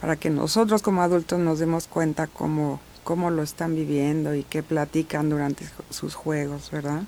[0.03, 4.63] para que nosotros como adultos nos demos cuenta cómo, cómo lo están viviendo y qué
[4.63, 7.05] platican durante sus juegos, ¿verdad?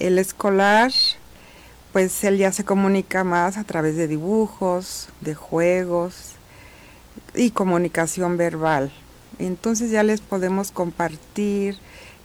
[0.00, 0.90] El escolar
[1.92, 6.32] pues él ya se comunica más a través de dibujos, de juegos
[7.34, 8.92] y comunicación verbal.
[9.38, 11.76] Entonces ya les podemos compartir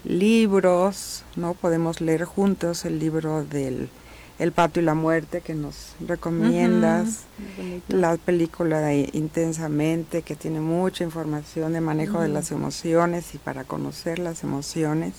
[0.04, 1.54] libros, ¿no?
[1.54, 3.90] Podemos leer juntos el libro del
[4.38, 7.22] El Pato y la Muerte que nos recomiendas,
[7.88, 13.64] la película de Intensamente que tiene mucha información de manejo de las emociones y para
[13.64, 15.14] conocer las emociones.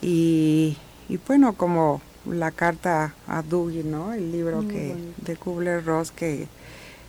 [0.00, 0.76] Y,
[1.08, 4.12] y bueno, como la carta a Dougie, ¿no?
[4.12, 6.48] El libro que, de Kubler-Ross que,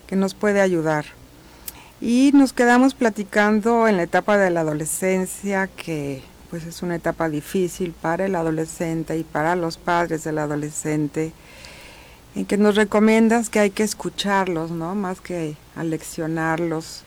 [0.08, 1.06] que nos puede ayudar.
[2.02, 7.30] Y nos quedamos platicando en la etapa de la adolescencia, que pues es una etapa
[7.30, 11.32] difícil para el adolescente y para los padres del adolescente,
[12.36, 14.94] en que nos recomiendas que hay que escucharlos, ¿no?
[14.94, 17.04] Más que aleccionarlos,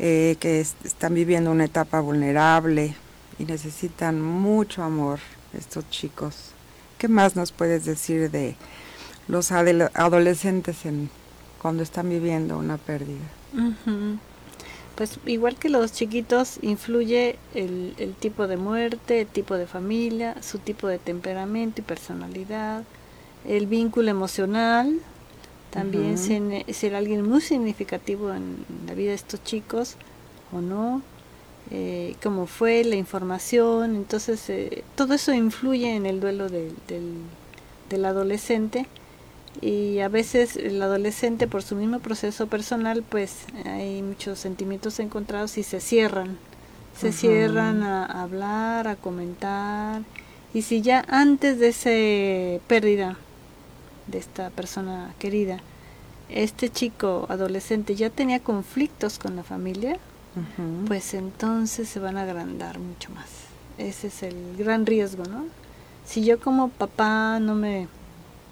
[0.00, 2.94] eh, que están viviendo una etapa vulnerable
[3.38, 5.20] y necesitan mucho amor
[5.56, 6.52] estos chicos.
[6.98, 8.56] ¿Qué más nos puedes decir de
[9.28, 11.10] los adolescentes en,
[11.62, 13.24] cuando están viviendo una pérdida?
[14.94, 20.34] pues igual que los chiquitos, influye el, el, tipo de muerte, el tipo de familia,
[20.42, 22.82] su tipo de temperamento y personalidad,
[23.46, 24.98] el vínculo emocional,
[25.70, 29.96] también ser, alguien muy significativo en la vida de estos chicos
[30.52, 31.02] o no,
[31.70, 36.74] eh, cómo fue la información, entonces eh, todo eso influye en el duelo del,
[37.88, 38.86] del adolescente.
[39.60, 45.58] Y a veces el adolescente por su mismo proceso personal pues hay muchos sentimientos encontrados
[45.58, 46.38] y se cierran.
[46.96, 50.02] Se cierran a, hablar a comentar.
[50.54, 53.16] Y si ya antes de esa pérdida
[54.06, 55.60] de esta persona querida
[56.28, 59.98] este chico adolescente ya tenía conflictos con la familia
[60.86, 63.26] pues entonces se van a agrandar mucho más
[63.78, 65.46] ese es el gran riesgo no
[66.04, 67.88] si yo como papá no me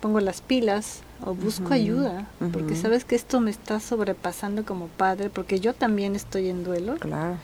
[0.01, 5.31] pongo las pilas o busco ayuda, porque sabes que esto me está sobrepasando como padre,
[5.31, 6.97] porque yo también estoy en duelo.
[6.97, 7.39] Claro.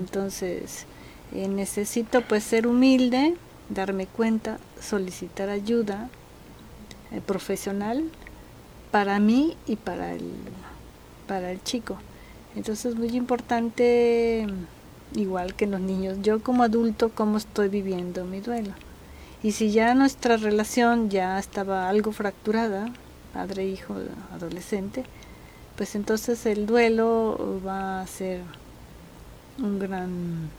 [0.00, 0.86] Entonces,
[1.34, 3.34] eh, necesito pues ser humilde,
[3.68, 6.08] darme cuenta, solicitar ayuda
[7.10, 8.04] eh, profesional
[8.90, 10.30] para mí y para el,
[11.26, 11.98] para el chico.
[12.54, 14.46] Entonces es muy importante,
[15.14, 18.72] igual que los niños, yo como adulto, cómo estoy viviendo mi duelo.
[19.42, 22.92] Y si ya nuestra relación ya estaba algo fracturada,
[23.32, 23.96] padre, hijo,
[24.32, 25.04] adolescente,
[25.76, 28.42] pues entonces el duelo va a ser
[29.58, 30.50] un gran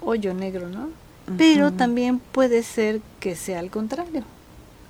[0.00, 0.90] hoyo negro, ¿no?
[1.36, 4.22] Pero también puede ser que sea al contrario,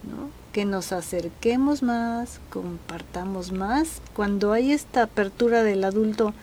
[0.04, 0.30] ¿no?
[0.58, 4.02] Que nos acerquemos más, compartamos más.
[4.12, 6.34] Cuando hay esta apertura del adulto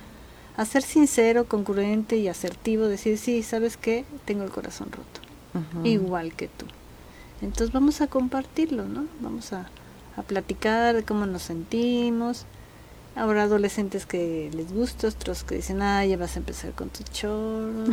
[0.55, 4.05] a ser sincero, concurrente y asertivo, decir, sí, ¿sabes qué?
[4.23, 5.19] Tengo el corazón roto
[5.83, 6.65] igual que tú.
[7.41, 9.03] Entonces vamos a compartirlo, ¿no?
[9.19, 9.69] Vamos a,
[10.15, 12.45] a platicar de cómo nos sentimos.
[13.17, 17.03] Habrá adolescentes que les gusta, otros que dicen, ay, ya vas a empezar con tu
[17.03, 17.83] chorro.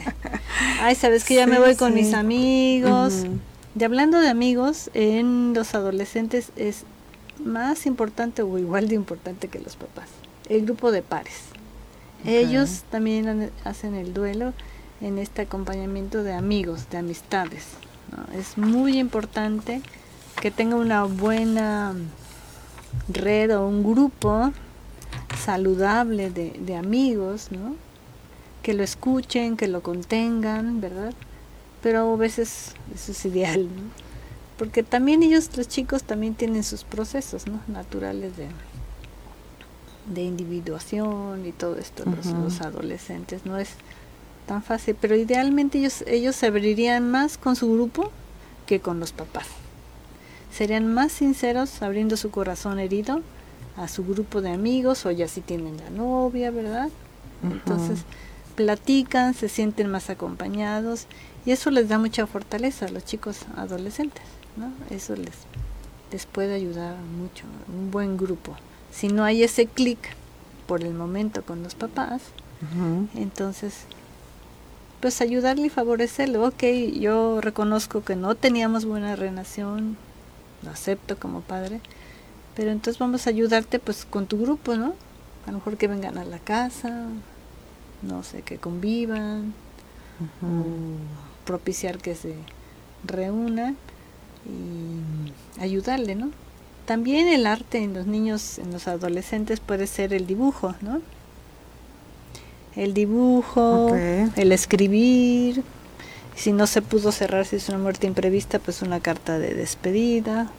[0.80, 3.26] ay, sabes que ya me voy con mis amigos.
[3.78, 6.84] Y hablando de amigos, en los adolescentes es
[7.44, 10.08] más importante o igual de importante que los papás.
[10.48, 11.46] El grupo de pares.
[12.24, 14.54] Ellos también hacen el duelo
[15.00, 17.64] en este acompañamiento de amigos, de amistades.
[18.38, 19.82] Es muy importante
[20.40, 21.94] que tenga una buena
[23.08, 24.52] red o un grupo
[25.44, 27.76] saludable de, amigos, ¿no?
[28.62, 31.12] que lo escuchen, que lo contengan, ¿verdad?
[31.84, 33.82] Pero a veces eso es ideal, ¿no?
[34.56, 37.60] Porque también ellos, los chicos, también tienen sus procesos, ¿no?
[37.68, 38.48] Naturales de,
[40.06, 43.68] de individuación y todo esto, los adolescentes, no es
[44.46, 48.10] tan fácil, pero idealmente ellos, ellos se abrirían más con su grupo
[48.66, 49.46] que con los papás.
[50.50, 53.20] Serían más sinceros abriendo su corazón herido
[53.76, 56.88] a su grupo de amigos o ya si tienen la novia, ¿verdad?
[57.42, 58.04] Entonces
[58.54, 61.08] platican, se sienten más acompañados
[61.46, 64.22] y eso les da mucha fortaleza a los chicos adolescentes,
[64.56, 64.72] ¿no?
[64.94, 65.34] Eso les,
[66.10, 68.56] les puede ayudar mucho, un buen grupo.
[68.92, 69.98] Si no hay ese clic
[70.66, 72.22] por el momento con los papás,
[73.14, 73.74] entonces
[75.00, 76.46] pues ayudarle y favorecerlo.
[76.46, 76.62] Ok,
[76.98, 79.98] yo reconozco que no teníamos buena relación,
[80.62, 81.80] lo acepto como padre,
[82.56, 84.94] pero entonces vamos a ayudarte pues con tu grupo, ¿no?
[85.46, 87.06] A lo mejor que vengan a la casa,
[88.00, 89.52] no sé, que convivan,
[91.44, 92.34] propiciar que se
[93.04, 93.76] reúnan
[94.46, 96.30] y ayudarle, ¿no?
[96.86, 101.00] También el arte en los niños, en los adolescentes puede ser el dibujo, ¿no?
[102.76, 105.62] el dibujo, el escribir.
[106.36, 110.50] Si no se pudo cerrar, si es una muerte imprevista, pues una carta de despedida.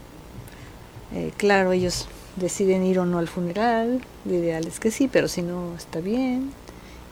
[1.14, 2.08] Eh, claro, ellos
[2.38, 6.00] deciden ir o no al funeral, lo ideal es que sí, pero si no, está
[6.00, 6.52] bien.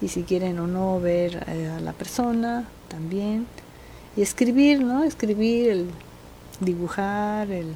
[0.02, 3.48] Y si quieren o no ver eh, a la persona, también.
[4.16, 5.04] Y escribir, ¿no?
[5.04, 5.88] Escribir, el
[6.60, 7.76] dibujar, el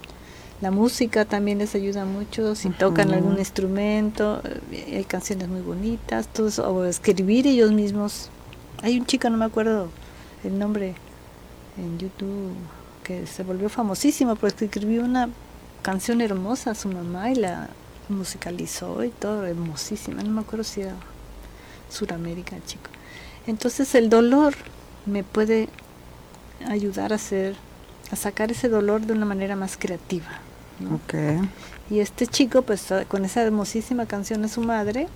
[0.59, 6.27] la música también les ayuda mucho, si tocan algún instrumento, eh, hay canciones muy bonitas,
[6.27, 8.29] todo o escribir ellos mismos.
[8.81, 9.89] Hay un chico, no me acuerdo
[10.43, 10.95] el nombre,
[11.77, 12.53] en YouTube,
[13.03, 15.29] que se volvió famosísimo porque escribió una
[15.83, 17.69] canción hermosa a su mamá y la
[18.09, 20.95] musicalizó y todo, hermosísima, no me acuerdo si era
[21.91, 22.89] Suramérica chico.
[23.45, 24.55] Entonces el dolor
[25.05, 25.69] me puede
[26.65, 27.55] ayudar a hacer,
[28.11, 30.41] a sacar ese dolor de una manera más creativa.
[31.89, 35.07] Y este chico, pues con esa hermosísima canción a su madre,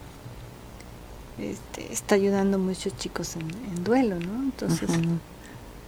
[1.39, 4.43] este, está ayudando a muchos chicos en, duelo, ¿no?
[4.43, 4.89] Entonces,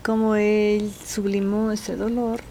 [0.03, 2.41] como él sublimó ese dolor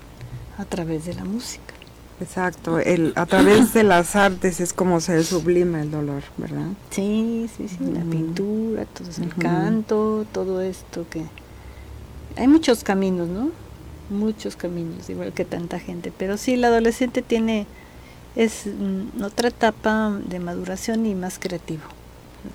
[0.59, 1.75] a través de la música.
[2.21, 6.69] Exacto, el, a través de las artes es como se sublima el dolor, ¿verdad?
[6.91, 11.25] Sí, sí, sí, la pintura, todo el canto, todo esto que...
[12.37, 13.51] Hay muchos caminos, ¿no?
[14.11, 17.67] Muchos caminos, igual que tanta gente, pero sí, el adolescente tiene,
[18.37, 21.83] es mm, otra etapa de maduración y más creativo.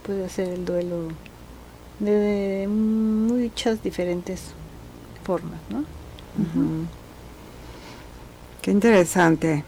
[0.03, 1.09] Puede hacer el duelo
[1.99, 4.41] de, muchas diferentes
[5.23, 5.83] formas, ¿no?
[8.61, 9.63] Qué interesante,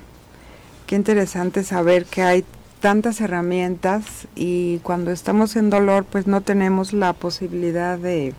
[0.86, 2.46] qué interesante saber que hay
[2.80, 8.34] tantas herramientas y cuando estamos en dolor pues no tenemos la posibilidad de,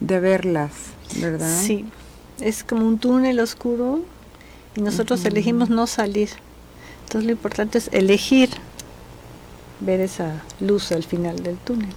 [0.00, 0.72] verlas,
[1.20, 1.60] ¿verdad?
[1.62, 1.84] Sí,
[2.40, 4.00] es como un túnel oscuro
[4.76, 6.30] y nosotros elegimos no salir.
[7.04, 8.50] Entonces lo importante es elegir
[9.80, 11.90] ver esa luz al final del túnel.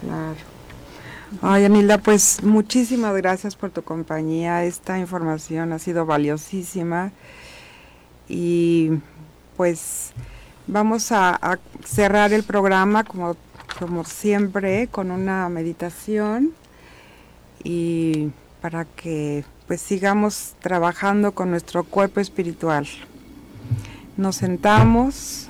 [0.00, 0.36] Claro.
[1.40, 4.64] Ay, Anilda, pues muchísimas gracias por tu compañía.
[4.64, 7.10] Esta información ha sido valiosísima
[8.28, 8.90] y
[9.56, 10.12] pues
[10.66, 13.36] vamos a, cerrar el programa como,
[13.78, 16.52] como siempre con una meditación
[17.64, 22.86] y para que pues sigamos trabajando con nuestro cuerpo espiritual.
[24.16, 25.48] Nos sentamos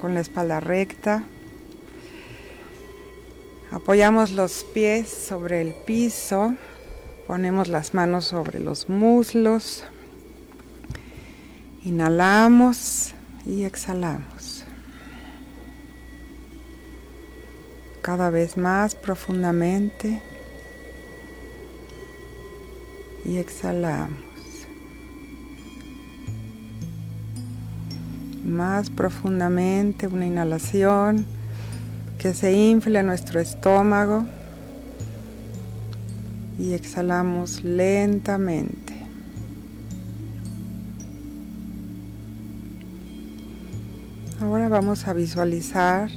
[0.00, 1.24] con la espalda recta.
[3.70, 6.54] Apoyamos los pies sobre el piso.
[7.26, 9.84] Ponemos las manos sobre los muslos.
[11.84, 13.14] Inhalamos
[13.46, 14.64] y exhalamos.
[18.02, 20.22] Cada vez más profundamente.
[23.26, 24.18] Y exhalamos.
[28.44, 31.26] Más profundamente una inhalación
[32.18, 34.26] que se infle nuestro estómago.
[36.58, 38.94] Y exhalamos lentamente.
[44.40, 46.10] Ahora vamos a visualizar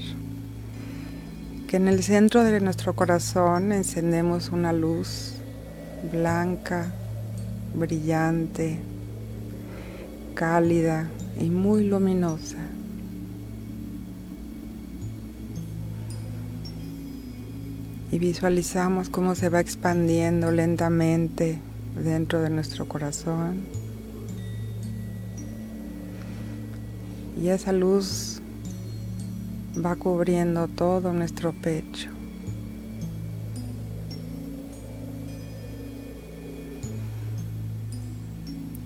[1.68, 5.34] que en el centro de nuestro corazón encendemos una luz
[6.12, 6.92] blanca,
[7.76, 8.80] brillante,
[10.36, 11.10] cálida
[11.40, 12.58] y muy luminosa.
[18.12, 21.60] Y visualizamos cómo se va expandiendo lentamente
[22.04, 23.66] dentro de nuestro corazón.
[27.42, 28.42] y esa luz
[29.84, 32.19] va cubriendo todo nuestro pecho.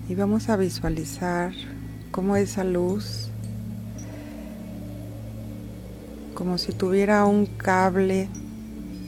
[0.06, 1.52] Y vamos a visualizar
[2.10, 3.30] cómo esa luz,
[6.34, 8.28] como si tuviera un cable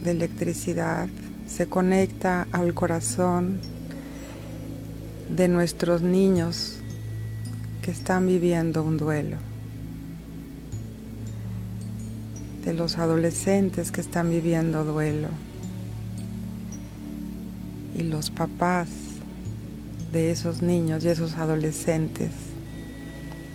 [0.03, 1.09] de electricidad,
[1.47, 3.61] se conecta al corazón
[5.29, 6.79] de nuestros niños
[7.83, 9.37] que están viviendo un duelo,
[12.65, 15.29] de los adolescentes que están viviendo duelo
[17.95, 18.89] y los papás
[20.13, 22.31] de esos niños y esos adolescentes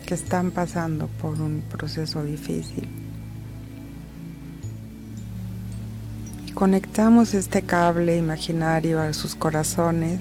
[0.06, 2.88] que están pasando por un proceso difícil.
[6.54, 10.20] Conectamos este cable imaginario a sus corazones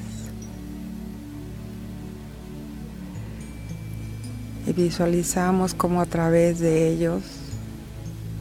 [4.66, 7.22] y visualizamos cómo a través de ellos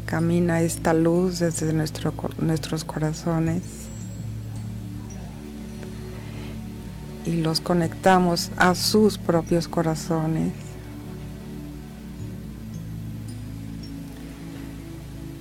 [0.06, 3.89] camina esta luz desde nuestro, nuestros corazones
[7.30, 10.52] y los conectamos a sus propios corazones.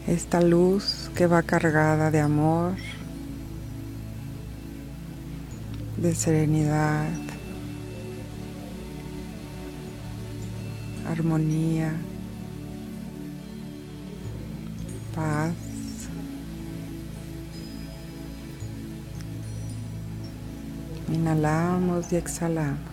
[0.06, 2.74] Esta luz que va cargada de amor,
[5.96, 7.08] de serenidad,
[11.10, 11.94] armonía,
[15.14, 15.67] paz.
[21.12, 22.87] Inhalamos y exhalamos.